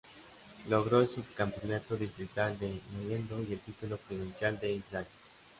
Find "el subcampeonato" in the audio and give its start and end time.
1.01-1.95